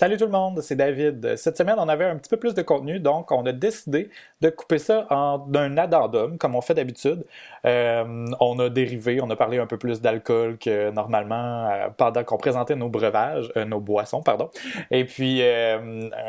[0.00, 1.36] Salut tout le monde, c'est David.
[1.36, 4.08] Cette semaine, on avait un petit peu plus de contenu, donc on a décidé
[4.40, 7.22] de couper ça en un addendum, comme on fait d'habitude.
[7.66, 12.24] Euh, on a dérivé, on a parlé un peu plus d'alcool que normalement euh, pendant
[12.24, 14.48] qu'on présentait nos breuvages, euh, nos boissons, pardon.
[14.90, 15.42] Et puis,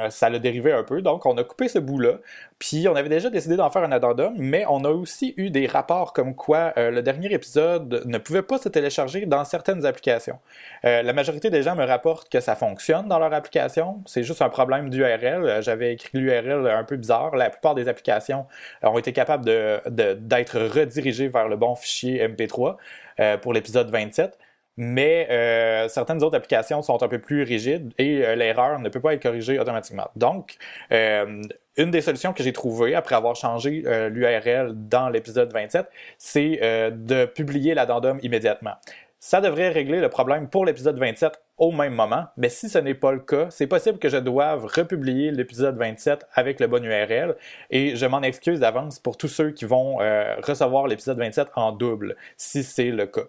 [0.09, 2.15] ça l'a dérivé un peu, donc on a coupé ce bout-là.
[2.59, 5.65] Puis on avait déjà décidé d'en faire un addendum, mais on a aussi eu des
[5.65, 10.39] rapports comme quoi le dernier épisode ne pouvait pas se télécharger dans certaines applications.
[10.83, 14.50] la majorité des gens me rapportent que ça fonctionne dans leur application c'est juste un
[14.50, 15.24] problème d'URL.
[15.24, 17.36] Euh, j'avais écrit l'URL un peu bizarre.
[17.36, 18.46] La plupart des applications
[18.83, 22.78] ont été capables d'être redirigées vers le bon fichier MP3
[23.19, 24.38] euh, pour l'épisode 27
[24.78, 29.14] mais euh, certaines autres applications sont un peu plus rigides et l'erreur ne peut pas
[29.14, 30.07] être corrigée automatiquement.
[30.16, 30.55] Donc,
[30.89, 36.58] une des solutions que j'ai trouvées après avoir changé l'URL dans l'épisode 27, c'est
[36.89, 38.75] de publier l'addendum immédiatement.
[39.23, 42.95] Ça devrait régler le problème pour l'épisode 27 au même moment, mais si ce n'est
[42.95, 47.36] pas le cas, c'est possible que je doive republier l'épisode 27 avec le bon URL
[47.69, 51.72] et je m'en excuse d'avance pour tous ceux qui vont euh, recevoir l'épisode 27 en
[51.72, 53.25] double, si c'est le cas.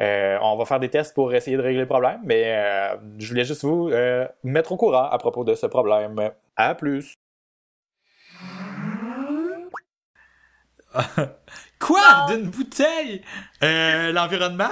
[0.00, 3.28] Euh, on va faire des tests pour essayer de régler le problème, mais euh, je
[3.28, 3.90] voulais juste vous
[4.44, 6.30] mettre au courant à propos de ce problème.
[6.54, 7.12] À plus!
[11.80, 12.26] Quoi?
[12.28, 13.20] D'une bouteille?
[13.60, 14.70] L'environnement?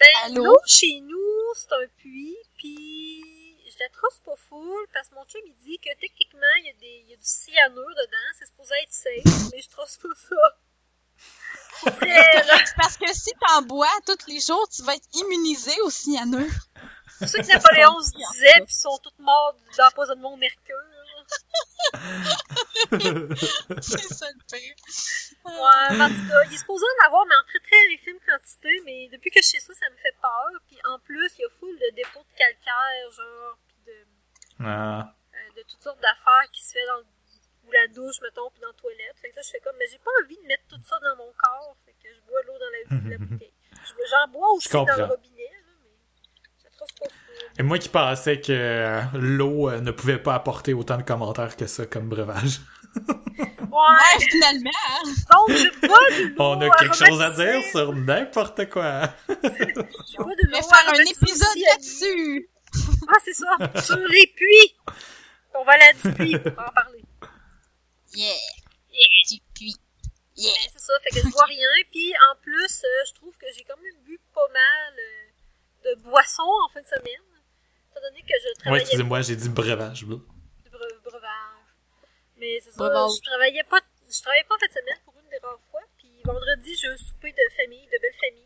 [0.00, 3.22] Ben, l'eau chez nous, c'est un puits, puis
[3.74, 6.70] je la trosse pas full parce que mon chum il dit que techniquement il y,
[6.70, 9.96] a des, il y a du cyanure dedans, c'est supposé être safe, mais je trosse
[9.98, 10.58] pas ça.
[12.76, 16.50] parce que si t'en bois tous les jours, tu vas être immunisé au cyanure.
[17.18, 20.93] C'est ça que Napoléon se disait, puis ils sont tous morts d'empoisonnement au mercure.
[23.80, 24.74] C'est ça le pire.
[25.44, 28.80] Ouais, en tout cas, il est supposé en avoir, mais en très très infime quantité,
[28.84, 30.50] mais depuis que je sais ça, ça me fait peur.
[30.66, 34.06] Puis en plus, il y a full de dépôts de calcaire, genre, puis de,
[34.60, 35.14] ah.
[35.34, 37.02] euh, de toutes sortes d'affaires qui se fait dans
[37.66, 39.16] ou la douche, mettons, puis dans la toilette.
[39.20, 41.16] Fait que là, je fais comme, mais j'ai pas envie de mettre tout ça dans
[41.16, 41.76] mon corps.
[41.84, 43.52] Fait que je bois l'eau dans la, la bouteille.
[44.10, 45.96] J'en bois aussi dans le robinet, là, mais
[46.62, 47.43] ça trouve pas fou.
[47.58, 51.66] Et moi qui pensais que l'eau euh, ne pouvait pas apporter autant de commentaires que
[51.66, 52.60] ça comme breuvage.
[53.74, 54.70] Ouais, finalement.
[55.32, 55.48] Donc,
[55.82, 56.34] l'eau.
[56.38, 59.12] On a quelque chose à dire sur n'importe quoi.
[59.28, 60.62] je bois de l'eau.
[60.62, 62.48] faire un épisode là-dessus.
[63.08, 63.82] Ah, c'est ça.
[63.82, 64.76] sur les puits.
[65.58, 67.02] On va aller à du puits pour en parler.
[68.14, 68.28] Yeah.
[68.92, 69.08] Yeah.
[69.28, 69.76] Du puits.
[70.36, 70.52] Yeah.
[70.52, 70.92] Ben, c'est ça.
[71.02, 71.68] Fait que je vois rien.
[71.90, 76.02] Puis, en plus, euh, je trouve que j'ai quand même bu pas mal euh, de
[76.02, 77.33] boissons en fin de semaine.
[77.94, 78.72] Étant donné que je travaillais...
[78.72, 80.04] Ouais, excusez-moi, j'ai dit breuvage.
[80.04, 80.18] Bre
[81.04, 81.64] breuvage.
[82.36, 85.28] Mais c'est ça, je travaillais pas, je travaillais pas en fin de semaine pour une
[85.30, 85.80] des rares fois.
[85.98, 88.44] Puis vendredi, j'ai un souper de famille, de belle famille.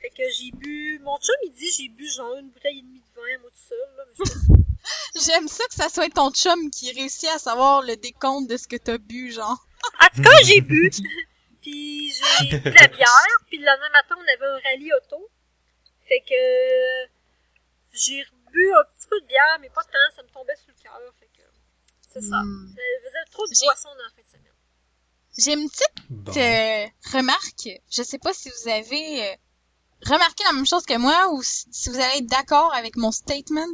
[0.00, 2.98] Fait que j'ai bu, mon chum il dit j'ai bu genre une bouteille et demie
[2.98, 4.58] de vin, moi tout seul, là,
[5.24, 8.66] J'aime ça que ça soit ton chum qui réussit à savoir le décompte de ce
[8.66, 9.64] que t'as bu, genre.
[10.00, 10.90] En tout cas, j'ai bu.
[11.62, 13.36] puis j'ai bu de la bière.
[13.46, 15.30] Puis le lendemain matin, on avait un rallye auto.
[16.08, 16.34] Fait que
[17.92, 20.82] j'ai bu un petit peu de bière, mais pas tant, ça me tombait sur le
[20.82, 21.00] cœur.
[21.18, 21.42] Fait que
[22.12, 22.42] c'est ça.
[22.42, 22.74] Hmm.
[22.74, 24.52] Vous avez trop de boissons dans la fin de semaine.
[25.38, 27.68] J'ai une petite euh, remarque.
[27.90, 29.34] Je sais pas si vous avez euh,
[30.06, 33.72] remarqué la même chose que moi ou si vous allez être d'accord avec mon statement,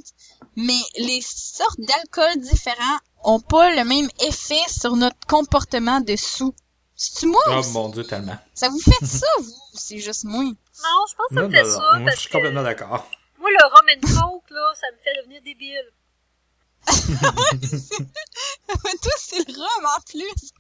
[0.57, 6.55] mais les sortes d'alcool différents ont pas le même effet sur notre comportement dessous.
[6.95, 8.37] C'est moi Oh mon dieu, tellement.
[8.55, 9.55] Ça vous fait ça, vous?
[9.75, 10.43] C'est juste moi?
[10.43, 11.99] Non, je pense que ça me fait ça.
[11.99, 13.09] Moi, je suis complètement d'accord.
[13.49, 15.91] Moi, le rum and coke, là, ça me fait devenir débile.
[19.03, 20.53] Toi, c'est le rhum en plus.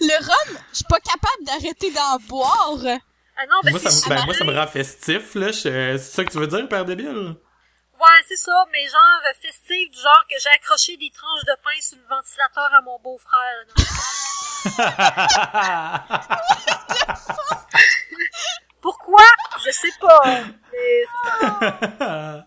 [0.00, 2.78] Le rhum, je suis pas capable d'arrêter d'en boire.
[3.36, 5.52] Ah non, ben moi, ça me, ben, moi, ça me rend festif, là.
[5.52, 7.08] C'est ça que tu veux dire, Père débile?
[7.08, 11.80] Ouais, c'est ça, mais genre festif, du genre que j'ai accroché des tranches de pain
[11.80, 13.66] sur le ventilateur à mon beau-frère.
[18.88, 19.22] Pourquoi?
[19.66, 20.44] Je sais pas.
[20.72, 22.46] Mais c'est ça.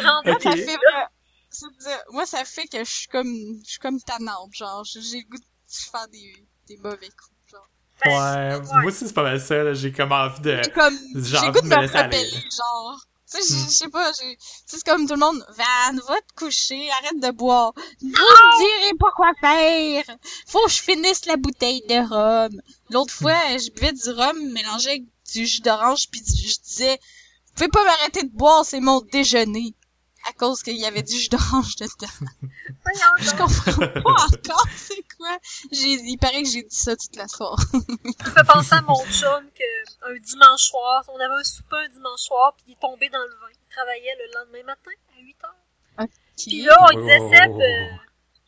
[0.00, 3.34] genre de ça fait, moi, ça fait que je suis comme,
[3.64, 5.44] je suis comme tannante, genre, j'ai le goût de
[5.90, 7.68] faire des, des mauvais coups, genre.
[8.06, 11.60] Ouais, moi aussi c'est pas mal ça, j'ai comme envie de, j'ai comme, j'ai goût
[11.60, 13.00] de me, me genre.
[13.30, 14.12] Tu sais, je sais pas,
[14.66, 17.72] c'est comme tout le monde, Van, va te coucher, arrête de boire.
[18.00, 20.04] Vous me direz pas quoi faire.
[20.46, 22.60] Faut que je finisse la bouteille de rhum.
[22.90, 25.02] L'autre fois, je buvais du rhum mélangé avec
[25.32, 26.98] du jus d'orange puis je disais,
[27.46, 29.74] vous pouvez pas m'arrêter de boire, c'est mon déjeuner
[30.28, 32.06] à cause qu'il y avait du jus d'orange dedans.
[33.18, 35.36] je comprends pas encore c'est quoi.
[35.72, 37.62] J'ai, il paraît que j'ai dit ça toute la soirée.
[38.24, 41.88] ça fait penser à mon chum que un dimanche soir, on avait un souper un
[41.88, 43.50] dimanche soir puis il est tombé dans le vin.
[43.50, 46.08] Il travaillait le lendemain matin à 8 heures.
[46.36, 47.88] Puis là, on disait, Seb, euh,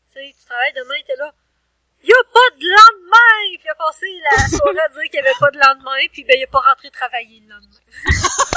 [0.06, 1.32] tu sais, tu travailles demain, t'es là.
[2.06, 3.56] Il a pas de lendemain!
[3.56, 6.24] Puis il a passé la soirée à dire qu'il n'y avait pas de lendemain, puis
[6.24, 7.80] ben il a pas rentré travailler le lendemain.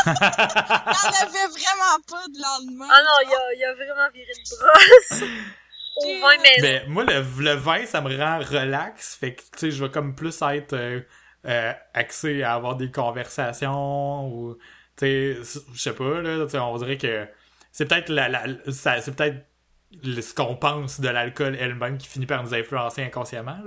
[0.06, 2.88] il n'y avait vraiment pas de lendemain.
[2.92, 5.30] Ah non, il a, il a vraiment viré de brosse.
[6.04, 6.62] Au vin maison.
[6.62, 9.16] Ben, moi, le, le, vin, ça me rend relax.
[9.16, 11.02] Fait que, tu sais, je vais comme plus être euh,
[11.46, 14.58] euh, axé à avoir des conversations ou,
[14.98, 15.06] tu
[15.44, 17.28] sais, je sais pas, là, on dirait que
[17.72, 18.42] c'est peut-être la, la
[18.72, 19.47] c'est peut-être
[20.04, 23.58] ce qu'on pense de l'alcool elle-même qui finit par nous influencer inconsciemment.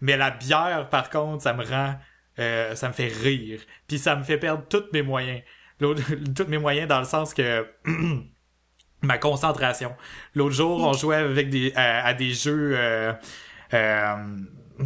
[0.00, 1.96] Mais la bière, par contre, ça me rend...
[2.38, 3.60] Euh, ça me fait rire.
[3.86, 5.42] Puis ça me fait perdre tous mes moyens.
[5.80, 7.66] Tous mes moyens dans le sens que...
[9.02, 9.96] ma concentration.
[10.34, 12.72] L'autre jour, on jouait avec des à, des jeux...
[12.76, 13.12] Euh,
[13.72, 14.14] euh,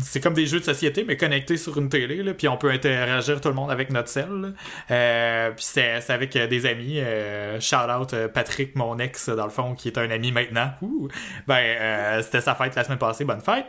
[0.00, 2.70] c'est comme des jeux de société mais connectés sur une télé là, puis on peut
[2.70, 4.54] interagir tout le monde avec notre cell.
[4.90, 7.00] Euh, puis c'est, c'est avec euh, des amis.
[7.00, 10.70] Euh, shout out euh, Patrick, mon ex dans le fond, qui est un ami maintenant.
[10.82, 11.08] Ouh.
[11.46, 13.66] Ben c'était sa fête la semaine passée, bonne fête.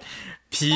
[0.50, 0.74] Puis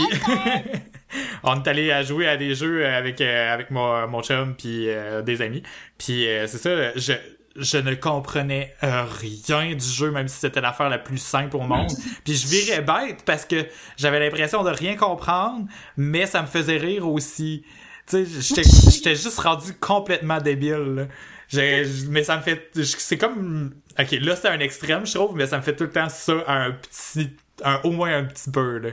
[1.44, 4.88] on est allé à jouer à des jeux avec avec mon, mon chum puis
[5.24, 5.64] des amis.
[5.98, 7.14] Puis c'est ça, je
[7.60, 11.62] je ne comprenais euh, rien du jeu, même si c'était l'affaire la plus simple au
[11.62, 11.92] monde.
[12.24, 13.68] Puis je virais bête parce que
[13.98, 15.68] j'avais l'impression de rien comprendre,
[15.98, 17.64] mais ça me faisait rire aussi.
[18.08, 18.62] Tu sais,
[18.92, 21.08] j'étais juste rendu complètement débile.
[21.54, 22.70] mais ça me fait...
[22.84, 23.74] C'est comme...
[24.00, 26.34] Ok, là c'est un extrême, je trouve, mais ça me fait tout le temps ça
[26.48, 27.32] un petit...
[27.62, 28.92] Un, au moins un petit peu, là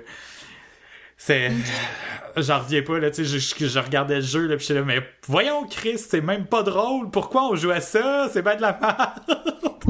[1.17, 1.51] c'est
[2.37, 4.85] j'en reviens pas là tu sais je, je, regardais le jeu là puis j'étais là
[4.85, 7.11] mais voyons Chris c'est même pas drôle.
[7.11, 8.29] Pourquoi on joue à ça?
[8.33, 9.23] C'est pas de la merde.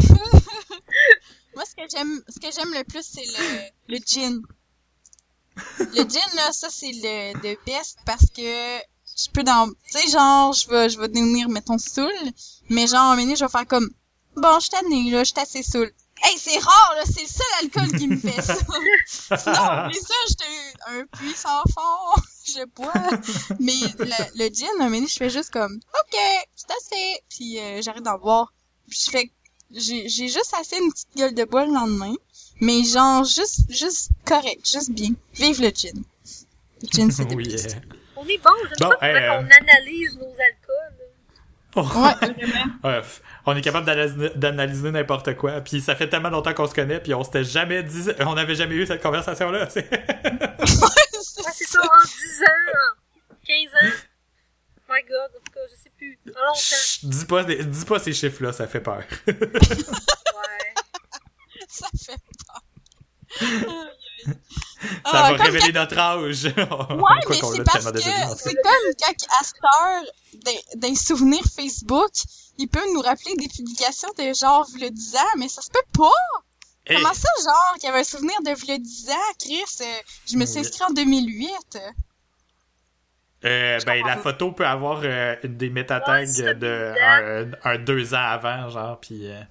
[1.54, 4.42] Moi ce que j'aime ce que j'aime le plus c'est le le gin.
[5.78, 8.78] Le gin là ça c'est le, le best parce que
[9.16, 12.12] je peux dans tu sais genre je vais je vais devenir mettons saoul
[12.68, 13.88] mais genre un minute je vais faire comme
[14.36, 15.90] bon je t'annule là je suis assez saoul
[16.22, 18.54] Hey, c'est rare, là, c'est ça l'alcool qui me fait ça.
[19.06, 20.44] Sinon, mais ça, j'étais
[20.88, 22.92] un puissant fort, je bois.
[23.60, 26.18] Mais le, le gin, un minute, je fais juste comme, ok,
[26.54, 27.22] c'est assez.
[27.28, 28.52] Puis euh, j'arrête d'en boire.
[28.88, 29.30] Puis je fais,
[29.72, 32.14] j'ai, j'ai juste assez une petite gueule de bois le lendemain.
[32.60, 35.10] Mais genre, juste, juste correct, juste bien.
[35.34, 36.02] Vive le gin.
[36.82, 37.54] Le gin, c'est oui,
[38.16, 40.75] On est bon, je sais bon, pas comment euh, on analyse nos alcools.
[41.76, 43.00] Ouais,
[43.44, 43.86] on est capable
[44.36, 45.60] d'analyser n'importe quoi.
[45.60, 48.54] Puis ça fait tellement longtemps qu'on se connaît, puis on s'était jamais dit, on n'avait
[48.54, 49.68] jamais eu cette conversation-là.
[49.70, 52.96] c'est ça, en 10 ans,
[53.46, 53.92] 15 ans.
[54.88, 56.18] My God, en tout cas, je sais plus.
[57.02, 59.02] dis pas, dis pas ces chiffres-là, ça fait peur.
[59.26, 59.34] ouais.
[61.68, 62.62] Ça fait peur.
[65.04, 66.44] Ça va révéler notre âge.
[66.44, 66.52] ouais,
[67.28, 70.02] mais c'est parce que c'est comme quand à cette heure
[70.76, 72.12] d'un souvenir Facebook,
[72.58, 75.80] il peut nous rappeler des publications de genre le 10 ans, mais ça se peut
[75.92, 76.44] pas!
[76.88, 79.64] Comment ça, genre, qu'il y avait un souvenir de le 10 ans, Chris?
[79.80, 79.84] Euh,
[80.30, 81.50] je me suis inscrit en 2008.
[83.44, 86.94] Euh, ben, la photo peut avoir euh, des métatags de
[87.64, 89.28] un, deux ans avant, genre, puis...
[89.28, 89.42] Euh,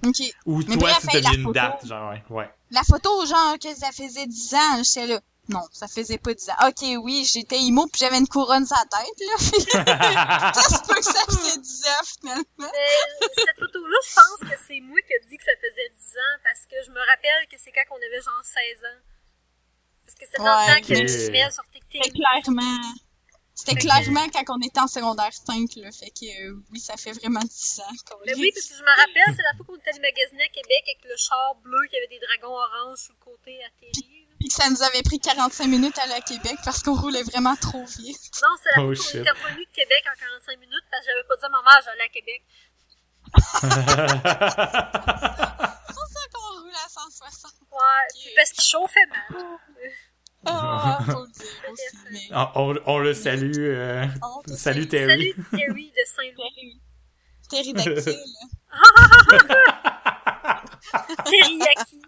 [0.44, 2.22] Ou toi, si t'as mis une date, genre, ouais.
[2.30, 2.50] ouais.
[2.70, 5.20] La photo, genre, que ça faisait 10 ans, j'étais là.
[5.48, 6.68] Non, ça faisait pas 10 ans.
[6.68, 10.52] Ok, oui, j'étais emo puis j'avais une couronne sur la tête, là.
[10.54, 12.44] ça se peut que ça faisait 10 ans, finalement.
[12.58, 16.18] Mais cette photo-là, je pense que c'est moi qui ai dit que ça faisait 10
[16.18, 19.00] ans parce que je me rappelle que c'est quand on avait genre 16 ans.
[20.04, 22.12] Parce que c'était dans le temps que le Gmail sur TikTok.
[22.12, 22.82] Clairement.
[23.56, 25.90] C'était clairement quand on était en secondaire 5, là.
[25.90, 27.84] Fait que euh, oui, ça fait vraiment 10 ans.
[28.26, 30.48] Mais oui, parce que je me rappelle, c'est la fois qu'on était allé magasiner à
[30.52, 34.28] Québec avec le char bleu qui avait des dragons oranges sur le côté atterri.
[34.38, 37.56] Puis ça nous avait pris 45 minutes à aller à Québec parce qu'on roulait vraiment
[37.56, 38.30] trop vite.
[38.42, 41.08] Non, c'est la oh, fois qu'on était revenu de Québec en 45 minutes parce que
[41.08, 42.42] j'avais pas dit à maman j'allais à Québec.
[45.88, 47.56] c'est pour ça qu'on roule à 160.
[47.72, 49.32] Ouais, puis parce qu'il chauffait mal.
[50.46, 50.98] Ah,
[52.38, 53.52] ah, on, on, le salue.
[53.56, 54.06] Euh...
[54.46, 55.32] salut Terry.
[55.32, 56.80] Salut Terry de Saint-Louis.
[57.48, 58.14] Terry Dactyle.
[61.24, 62.00] Teriyaki.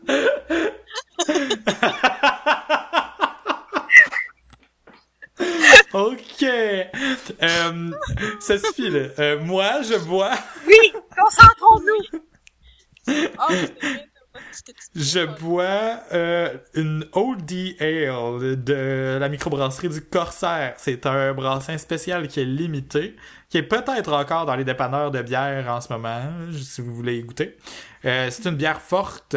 [5.93, 6.43] ok.
[7.43, 7.91] Euh,
[8.41, 9.09] ça suffit, là.
[9.19, 10.35] Euh, moi, je bois.
[10.67, 12.21] Oui, concentrons-nous.
[13.11, 13.55] Oh,
[14.95, 17.51] je bois euh, une Old
[17.81, 20.75] Ale de la microbrasserie du Corsaire.
[20.77, 23.17] C'est un brassin spécial qui est limité,
[23.49, 26.23] qui est peut-être encore dans les dépanneurs de bière en ce moment,
[26.53, 27.57] si vous voulez y goûter.
[28.05, 29.37] Euh, c'est une bière forte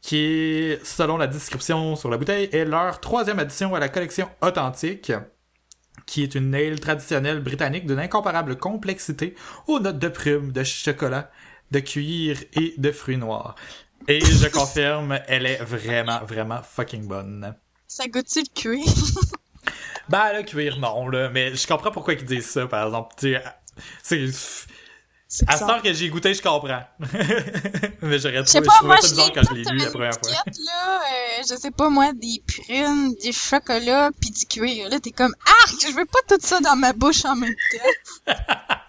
[0.00, 4.28] qui est, selon la description sur la bouteille, est leur troisième addition à la collection
[4.40, 5.12] authentique
[6.06, 9.34] qui est une ale traditionnelle britannique d'une incomparable complexité
[9.66, 11.30] aux notes de prime, de chocolat,
[11.72, 13.56] de cuir et de fruits noirs.
[14.08, 17.54] Et je confirme, elle est vraiment, vraiment fucking bonne.
[17.88, 18.84] Ça goûte-tu le cuir?
[20.08, 21.28] ben, le cuir, non, là.
[21.30, 23.14] Mais je comprends pourquoi ils disent ça, par exemple.
[23.18, 23.42] C'est
[25.48, 26.84] à ce temps que j'ai goûté, je comprends.
[28.02, 30.30] mais j'aurais trouvé, pas, moi, ça bizarre quand je l'ai lu la première fois.
[30.30, 34.88] Là, euh, je sais pas moi, des prunes, des chocolats, puis du cuir.
[34.88, 38.34] Là, t'es comme ah, je veux pas tout ça dans ma bouche en même temps.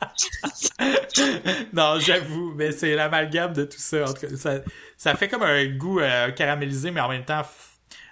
[1.74, 4.04] non, j'avoue, mais c'est l'amalgame de tout ça.
[4.04, 4.60] En tout cas, ça,
[4.98, 7.44] ça fait comme un goût euh, caramélisé, mais en même temps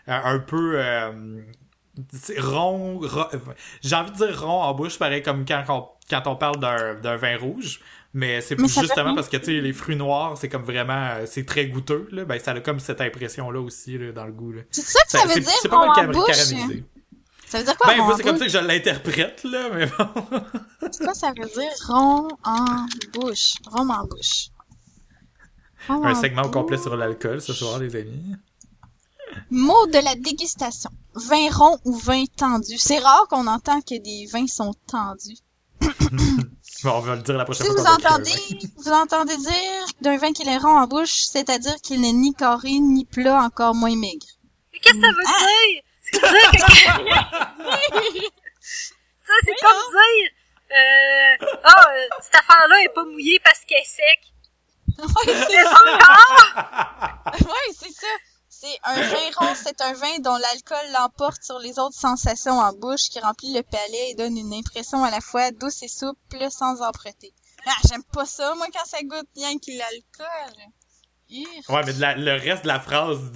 [0.08, 1.12] un peu euh,
[2.38, 3.02] rond.
[3.82, 7.16] J'ai envie de dire rond en bouche, pareil comme quand on, quand on parle d'un
[7.16, 7.82] vin rouge.
[8.14, 11.46] Mais c'est justement parce que tu sais les fruits noirs, c'est comme vraiment euh, c'est
[11.46, 14.54] très goûteux là, ben ça a comme cette impression là aussi là, dans le goût
[14.54, 14.62] là.
[14.72, 16.86] C'est ça que ça, veut dire C'est pas mal caramélisé.
[17.56, 20.10] Ça veut dire quoi Ben moi c'est comme ça que je l'interprète là, mais bon.
[20.92, 24.50] c'est quoi ça veut dire rond en bouche, rond en bouche.
[25.88, 28.36] Un segment complet sur l'alcool ce soir les amis.
[29.52, 30.90] Mot de la dégustation.
[31.14, 32.78] Vin rond ou vin tendu?
[32.78, 35.38] C'est rare qu'on entend que des vins sont tendus.
[36.84, 37.82] on va le dire la prochaine si fois.
[37.84, 42.12] Vous entendez, vous entendez dire d'un vin qui est rond en bouche, c'est-à-dire qu'il n'est
[42.12, 44.28] ni carré, ni plat, encore moins maigre.
[44.74, 45.46] Mais qu'est-ce que ça veut ah!
[45.72, 45.85] dire?
[46.16, 46.66] Ça dire que...
[49.46, 50.30] c'est comme dire,
[50.72, 54.34] euh, ah, oh, euh, cette affaire-là est pas mouillée parce qu'elle est sec.
[54.98, 55.82] Ouais, c'est ça.
[57.34, 58.08] ouais, c'est ça.
[58.50, 62.72] C'est un vin rond, c'est un vin dont l'alcool l'emporte sur les autres sensations en
[62.72, 66.48] bouche, qui remplit le palais et donne une impression à la fois douce et souple
[66.50, 67.34] sans emprunter.
[67.68, 70.56] Ah, j'aime pas ça, moi, quand ça goûte bien qu'il l'alcool.
[71.30, 73.32] Ouais, mais le reste de la phrase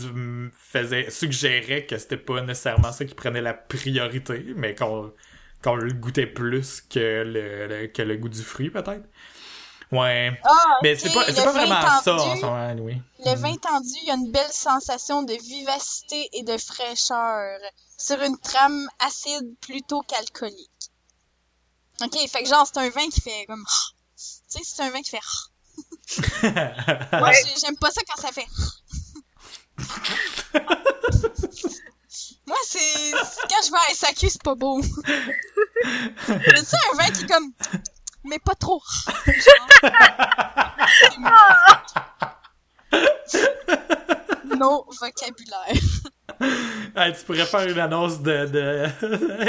[0.54, 5.12] faisait suggérait que c'était pas nécessairement ça qui prenait la priorité, mais qu'on
[5.64, 9.04] qu'on le goûtait plus que le, que le goût du fruit, peut-être.
[9.92, 10.32] Ouais.
[10.44, 13.02] Ah, mais c'est pas, pas vraiment ça en ce moment, oui.
[13.26, 17.60] Le vin tendu, il y a une belle sensation de vivacité et de fraîcheur
[17.98, 20.70] sur une trame acide plutôt qu'alcoolique.
[22.02, 23.66] Ok, fait que genre, c'est un vin qui fait comme...
[24.16, 25.20] Tu sais, c'est un vin qui fait...
[27.20, 27.32] Moi,
[27.62, 28.48] j'aime pas ça quand ça fait...
[32.48, 33.12] Moi, c'est...
[33.12, 34.82] Quand je vais à SAQ, c'est pas beau.
[36.26, 37.54] c'est un vin qui est comme
[38.24, 38.82] mais pas trop?
[44.58, 45.76] non vocabulaire.
[47.16, 48.88] tu pourrais faire une annonce de, de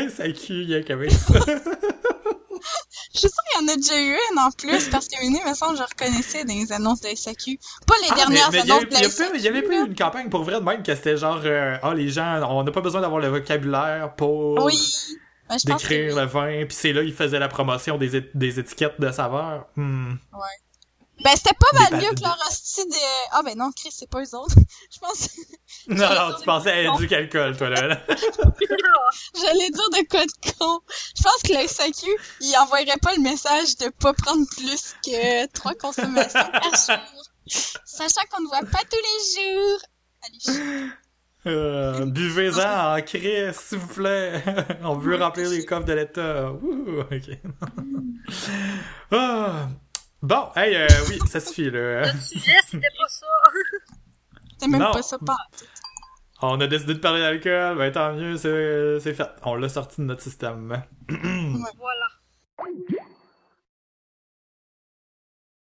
[0.08, 1.34] SAQ avec ça.
[1.34, 1.89] Je suis sûre qu'il y
[3.62, 6.54] en a déjà eu une en plus, parce que une, me semble, je reconnaissais dans
[6.54, 7.58] les annonces de SAQ.
[7.86, 9.32] Pas les ah, dernières annonces de SAQ.
[9.36, 11.94] Il y avait plus une campagne pour vrai de même que c'était genre, euh, ah,
[11.94, 14.64] les gens, on n'a pas besoin d'avoir le vocabulaire pour.
[14.64, 14.78] Oui
[15.64, 19.66] d'écrire le vin, puis c'est là il faisait la promotion des, des étiquettes de saveur.
[19.76, 20.12] Hmm.
[20.32, 20.69] Ouais.
[21.22, 22.96] Ben, c'était pas mal mieux que leur hostie de...
[23.32, 24.54] Ah, ben non, Chris, c'est pas eux autres.
[24.92, 25.28] Je pense...
[25.88, 28.00] non, non, tu pensais à du alcool, toi, là.
[29.40, 30.80] J'allais dire de quoi de con.
[31.16, 32.06] Je pense que le SAQ,
[32.40, 37.24] il envoyerait pas le message de pas prendre plus que trois consommations par jour.
[37.84, 39.78] Sachant qu'on ne voit pas tous les jours.
[40.22, 40.90] Allez,
[41.46, 44.42] euh, Buvez-en en crise, s'il vous plaît.
[44.82, 46.50] On veut remplir les coffres de l'État.
[46.52, 47.38] ok.
[49.10, 49.68] Ah.
[50.22, 52.12] Bon, hey, euh, oui, ça suffit, là.
[52.12, 53.26] Le sujet, c'était pas ça.
[54.52, 55.38] C'était même pas ça, pas.
[56.42, 59.28] On a décidé de parler d'alcool, ben tant mieux, c'est fait.
[59.44, 60.82] On l'a sorti de notre système.
[61.08, 62.06] voilà.